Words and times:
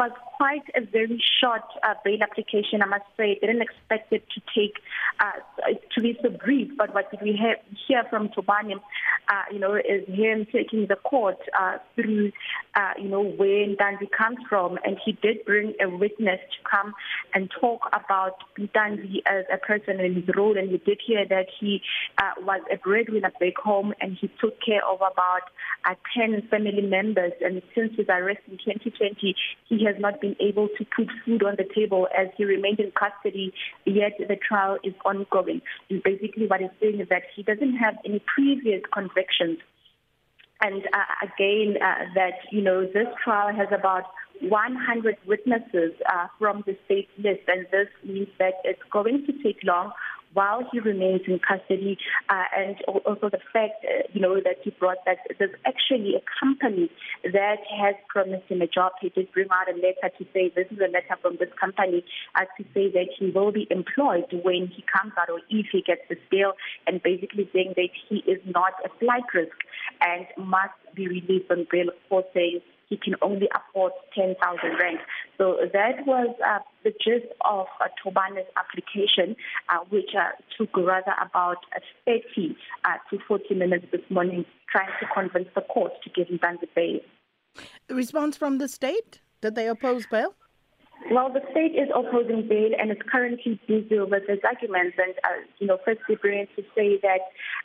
was 0.00 0.12
quite 0.38 0.64
a 0.74 0.80
very 0.80 1.22
short 1.40 1.60
uh, 1.82 1.92
bail 2.02 2.22
application, 2.22 2.80
I 2.80 2.86
must 2.86 3.04
say. 3.18 3.38
They 3.38 3.48
didn't 3.48 3.60
expect 3.60 4.10
it 4.14 4.24
to 4.34 4.40
take, 4.56 4.76
uh, 5.20 5.74
be 6.00 6.18
so 6.22 6.30
brief, 6.30 6.70
but 6.76 6.94
what 6.94 7.06
we 7.22 7.32
hear, 7.32 8.04
from 8.08 8.28
Tobani, 8.28 8.74
uh, 9.28 9.42
you 9.52 9.58
know, 9.58 9.74
is 9.74 10.06
him 10.08 10.46
taking 10.52 10.86
the 10.88 10.96
court 10.96 11.38
uh, 11.58 11.78
through, 11.94 12.32
uh, 12.74 12.92
you 13.00 13.08
know, 13.08 13.22
where 13.22 13.66
Ntanzi 13.66 14.10
comes 14.10 14.38
from. 14.48 14.78
And 14.84 14.96
he 15.04 15.12
did 15.12 15.44
bring 15.44 15.74
a 15.80 15.88
witness 15.88 16.40
to 16.40 16.68
come 16.70 16.94
and 17.34 17.50
talk 17.60 17.88
about 17.92 18.36
Ntanzi 18.58 19.22
as 19.26 19.44
a 19.52 19.58
person 19.58 20.00
and 20.00 20.16
his 20.16 20.34
role. 20.36 20.56
And 20.56 20.70
we 20.70 20.78
did 20.78 21.00
hear 21.04 21.26
that 21.28 21.46
he 21.58 21.82
uh, 22.18 22.40
was 22.40 22.60
a 22.72 22.76
breadwinner 22.76 23.32
back 23.38 23.56
home 23.62 23.92
and 24.00 24.16
he 24.20 24.30
took 24.40 24.60
care 24.64 24.84
of 24.86 24.96
about 24.96 25.42
uh, 25.84 25.94
10 26.16 26.48
family 26.48 26.82
members. 26.82 27.32
And 27.40 27.62
since 27.74 27.94
his 27.96 28.06
arrest 28.08 28.40
in 28.48 28.58
2020, 28.58 29.34
he 29.68 29.84
has 29.84 29.96
not 29.98 30.20
been 30.20 30.36
able 30.40 30.68
to 30.78 30.84
put 30.96 31.08
food 31.24 31.42
on 31.42 31.56
the 31.56 31.66
table 31.74 32.08
as 32.16 32.28
he 32.36 32.44
remained 32.44 32.80
in 32.80 32.92
custody, 32.92 33.52
yet 33.84 34.12
the 34.18 34.36
trial 34.36 34.78
is 34.82 34.94
ongoing. 35.04 35.62
Basically 36.04 36.46
what 36.46 36.60
he's 36.60 36.70
saying 36.80 37.00
is 37.00 37.08
that 37.08 37.22
he 37.34 37.42
doesn't 37.42 37.76
have 37.76 37.96
any 38.04 38.22
previous 38.34 38.82
convictions. 38.92 39.58
And 40.62 40.82
uh, 40.92 41.26
again, 41.26 41.76
uh, 41.82 42.04
that, 42.14 42.34
you 42.50 42.62
know, 42.62 42.84
this 42.84 43.08
trial 43.24 43.54
has 43.54 43.68
about 43.72 44.04
100 44.40 45.16
witnesses 45.26 45.92
uh, 46.08 46.26
from 46.38 46.62
the 46.66 46.76
state 46.84 47.08
list, 47.18 47.40
and 47.48 47.66
this 47.70 47.88
means 48.04 48.28
that 48.38 48.54
it's 48.64 48.82
going 48.92 49.26
to 49.26 49.32
take 49.42 49.58
long 49.64 49.92
while 50.32 50.62
he 50.70 50.80
remains 50.80 51.22
in 51.26 51.40
custody, 51.40 51.98
uh, 52.28 52.44
and 52.56 52.76
also 53.04 53.28
the 53.28 53.40
fact, 53.52 53.84
uh, 53.84 54.02
you 54.12 54.20
know, 54.20 54.36
that 54.36 54.56
he 54.62 54.70
brought 54.70 54.98
that 55.06 55.18
there's 55.38 55.54
actually 55.66 56.14
a 56.14 56.22
company 56.38 56.90
that 57.24 57.58
has 57.68 57.94
promised 58.08 58.46
him 58.48 58.62
a 58.62 58.66
job. 58.66 58.92
He 59.00 59.08
did 59.08 59.32
bring 59.32 59.48
out 59.50 59.68
a 59.68 59.74
letter 59.76 60.14
to 60.18 60.24
say 60.32 60.52
this 60.54 60.66
is 60.70 60.78
a 60.78 60.90
letter 60.90 61.16
from 61.20 61.36
this 61.38 61.50
company 61.58 62.04
uh, 62.36 62.44
to 62.56 62.64
say 62.74 62.90
that 62.90 63.08
he 63.18 63.30
will 63.30 63.52
be 63.52 63.66
employed 63.70 64.26
when 64.44 64.68
he 64.68 64.84
comes 64.86 65.12
out 65.18 65.30
or 65.30 65.40
if 65.50 65.66
he 65.72 65.82
gets 65.82 66.02
the 66.08 66.16
deal, 66.30 66.52
and 66.86 67.02
basically 67.02 67.48
saying 67.52 67.74
that 67.76 67.90
he 68.08 68.18
is 68.30 68.40
not 68.46 68.74
a 68.84 68.88
flight 68.98 69.24
risk 69.34 69.56
and 70.00 70.26
must 70.36 70.74
be 70.94 71.08
released 71.08 71.50
on 71.50 71.66
bail 71.70 71.90
for 72.08 72.24
saying 72.34 72.60
he 72.90 72.96
can 72.96 73.14
only 73.22 73.48
afford 73.54 73.92
10,000 74.14 74.36
rand. 74.78 74.98
So 75.38 75.56
that 75.72 76.06
was 76.06 76.36
uh, 76.44 76.58
the 76.84 76.90
gist 76.90 77.32
of 77.48 77.66
uh, 77.80 77.86
Tobani's 78.04 78.50
application, 78.58 79.36
uh, 79.68 79.78
which 79.88 80.10
uh, 80.14 80.30
took 80.58 80.76
rather 80.76 81.14
about 81.22 81.58
uh, 81.74 81.80
30 82.04 82.56
uh, 82.84 82.88
to 83.08 83.18
40 83.26 83.54
minutes 83.54 83.86
this 83.92 84.02
morning, 84.10 84.44
trying 84.70 84.90
to 85.00 85.06
convince 85.14 85.48
the 85.54 85.62
court 85.62 85.92
to 86.04 86.10
give 86.10 86.28
him 86.28 86.40
the 86.60 86.68
bail. 86.74 87.00
The 87.86 87.94
response 87.94 88.36
from 88.36 88.58
the 88.58 88.68
state? 88.68 89.20
Did 89.40 89.54
they 89.54 89.68
oppose 89.68 90.06
bail? 90.06 90.34
Well, 91.10 91.32
the 91.32 91.40
state 91.50 91.72
is 91.74 91.88
opposing 91.94 92.46
bail 92.46 92.72
and 92.78 92.90
is 92.90 92.98
currently 93.10 93.58
busy 93.66 93.98
with 93.98 94.24
its 94.28 94.42
arguments. 94.44 94.96
And, 94.98 95.14
uh, 95.24 95.46
you 95.58 95.66
know, 95.66 95.78
firstly, 95.84 96.16
bring 96.20 96.46
to 96.56 96.62
say 96.76 97.00
that 97.02 97.20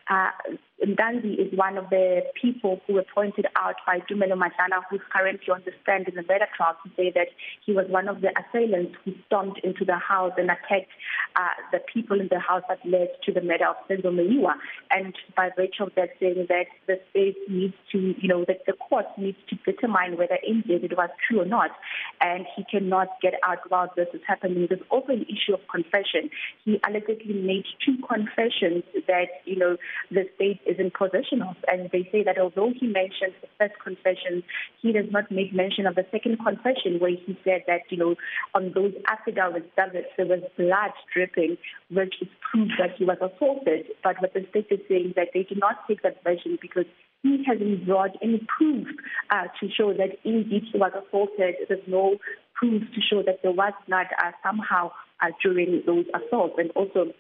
uh, 0.09 0.55
Ntanzi 0.83 1.39
is 1.39 1.57
one 1.57 1.77
of 1.77 1.89
the 1.89 2.21
people 2.39 2.81
who 2.85 2.95
were 2.95 3.05
pointed 3.13 3.45
out 3.55 3.75
by 3.87 3.99
Madlala, 3.99 4.83
who's 4.89 4.99
currently 5.09 5.49
on 5.49 5.61
the 5.65 5.71
stand 5.81 6.07
in 6.07 6.15
the 6.15 6.23
murder 6.23 6.47
trial, 6.55 6.75
to 6.83 6.91
say 6.97 7.11
that 7.15 7.29
he 7.65 7.71
was 7.71 7.85
one 7.87 8.09
of 8.09 8.19
the 8.19 8.29
assailants 8.37 8.93
who 9.05 9.13
stormed 9.25 9.57
into 9.63 9.85
the 9.85 9.95
house 9.95 10.33
and 10.37 10.51
attacked 10.51 10.91
uh, 11.37 11.47
the 11.71 11.79
people 11.93 12.19
in 12.19 12.27
the 12.29 12.39
house 12.39 12.63
that 12.67 12.79
led 12.85 13.07
to 13.23 13.31
the 13.31 13.41
murder 13.41 13.67
of 13.67 13.77
Senzo 13.89 14.11
Meyiwa. 14.11 14.53
And 14.91 15.15
by 15.35 15.49
virtue 15.55 15.83
of 15.83 15.95
that, 15.95 16.09
saying 16.19 16.47
that 16.49 16.67
the 16.87 16.99
state 17.09 17.37
needs 17.47 17.73
to, 17.93 18.13
you 18.19 18.27
know, 18.27 18.43
that 18.45 18.65
the 18.67 18.73
court 18.73 19.05
needs 19.17 19.37
to 19.49 19.55
determine 19.55 20.17
whether 20.17 20.37
indeed 20.45 20.83
it 20.83 20.97
was 20.97 21.09
true 21.25 21.41
or 21.41 21.45
not. 21.45 21.71
And 22.19 22.45
he 22.55 22.65
cannot 22.65 23.07
get 23.21 23.35
out 23.47 23.59
while 23.69 23.91
this 23.95 24.07
is 24.13 24.21
happening. 24.27 24.67
There's 24.67 24.81
also 24.89 25.13
an 25.13 25.23
issue 25.23 25.53
of 25.53 25.61
confession. 25.71 26.29
He 26.65 26.79
allegedly 26.85 27.33
made 27.33 27.65
two 27.85 27.97
confessions 28.05 28.83
that, 29.07 29.27
you 29.45 29.55
know, 29.55 29.77
the 30.11 30.27
state 30.35 30.59
is 30.65 30.80
in 30.80 30.92
possession 30.92 31.42
of. 31.42 31.55
And 31.67 31.89
they 31.92 32.08
say 32.11 32.23
that 32.23 32.37
although 32.37 32.71
he 32.77 32.87
mentioned 32.87 33.33
the 33.42 33.48
first 33.58 33.76
confession, 33.83 34.43
he 34.81 34.92
does 34.92 35.05
not 35.11 35.31
make 35.31 35.53
mention 35.53 35.86
of 35.87 35.95
the 35.95 36.05
second 36.11 36.37
confession 36.37 36.99
where 36.99 37.11
he 37.11 37.37
said 37.43 37.64
that, 37.67 37.81
you 37.89 37.98
know, 37.98 38.15
on 38.53 38.71
those 38.73 38.93
affidavits 39.08 39.67
that 39.77 39.93
there 39.93 40.26
was 40.26 40.42
blood 40.58 40.92
dripping, 41.14 41.58
which 41.92 42.15
is 42.21 42.27
proof 42.52 42.70
that 42.80 42.95
he 42.98 43.05
was 43.05 43.17
assaulted. 43.17 43.87
But 44.03 44.21
what 44.21 44.33
the 44.33 44.45
state 44.49 44.67
is 44.71 44.80
saying 44.87 45.14
that 45.15 45.30
they 45.33 45.43
do 45.43 45.55
not 45.55 45.87
take 45.87 46.02
that 46.03 46.23
version 46.23 46.58
because 46.61 46.86
he 47.23 47.43
hasn't 47.45 47.86
brought 47.86 48.11
any 48.21 48.45
proof 48.58 48.87
uh, 49.32 49.45
to 49.59 49.70
show 49.70 49.93
that 49.93 50.17
indeed 50.23 50.64
he 50.71 50.77
was 50.77 50.92
assaulted. 50.93 51.55
There's 51.67 51.87
no 51.87 52.17
proof 52.53 52.82
to 52.82 53.02
show 53.02 53.23
that 53.23 53.42
there 53.42 53.52
was 53.52 53.73
blood 53.87 54.08
uh, 54.23 54.32
somehow 54.43 54.92
uh, 55.21 55.32
during 55.43 55.82
those 55.86 56.05
assaults. 56.14 56.55
And 56.58 56.71
also 56.71 57.11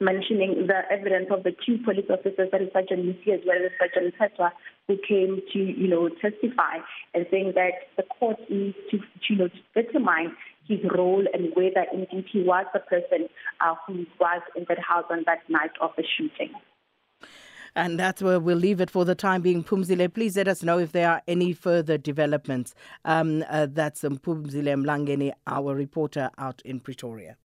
mentioning 0.00 0.66
the 0.66 0.80
evidence 0.90 1.28
of 1.30 1.42
the 1.42 1.52
two 1.64 1.78
police 1.84 2.06
officers, 2.10 2.50
that 2.52 2.60
is 2.60 2.68
Sergeant 2.72 3.04
Musi 3.06 3.34
as 3.34 3.40
well 3.46 3.56
as 3.64 3.72
Sergeant 3.78 4.14
Tetwa, 4.20 4.50
who 4.88 4.96
came 5.08 5.40
to, 5.52 5.58
you 5.58 5.88
know, 5.88 6.08
testify 6.08 6.78
and 7.14 7.26
saying 7.30 7.52
that 7.54 7.72
the 7.96 8.02
court 8.02 8.36
needs 8.50 8.76
to, 8.90 8.98
you 9.28 9.36
know, 9.36 9.48
to 9.48 9.82
determine 9.82 10.36
his 10.68 10.80
role 10.96 11.24
and 11.32 11.52
whether 11.54 11.86
indeed 11.92 12.26
he 12.30 12.42
was 12.42 12.66
the 12.74 12.80
person 12.80 13.28
uh, 13.60 13.74
who 13.86 14.04
was 14.20 14.42
in 14.56 14.66
that 14.68 14.78
house 14.78 15.04
on 15.10 15.22
that 15.26 15.48
night 15.48 15.70
of 15.80 15.90
the 15.96 16.04
shooting. 16.16 16.52
And 17.74 18.00
that's 18.00 18.22
where 18.22 18.40
we'll 18.40 18.56
leave 18.56 18.80
it 18.80 18.90
for 18.90 19.04
the 19.04 19.14
time 19.14 19.42
being. 19.42 19.62
Phumzile, 19.62 20.12
please 20.12 20.36
let 20.36 20.48
us 20.48 20.62
know 20.62 20.78
if 20.78 20.92
there 20.92 21.10
are 21.10 21.22
any 21.28 21.52
further 21.52 21.98
developments. 21.98 22.74
Um, 23.04 23.44
uh, 23.50 23.66
that's 23.70 24.02
um, 24.02 24.16
Phumzile 24.16 24.82
Mlangeni, 24.82 25.32
our 25.46 25.74
reporter 25.74 26.30
out 26.38 26.62
in 26.64 26.80
Pretoria. 26.80 27.36